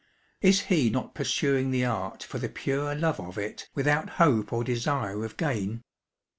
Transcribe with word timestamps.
Is 0.41 0.61
he 0.61 0.89
not 0.89 1.13
pursuing 1.13 1.69
the 1.69 1.85
art 1.85 2.23
for 2.23 2.39
the 2.39 2.49
pure 2.49 2.95
love 2.95 3.19
of 3.19 3.37
it, 3.37 3.69
without 3.75 4.09
hope 4.17 4.51
or 4.51 4.63
desire 4.63 5.23
of 5.23 5.37
gain 5.37 5.83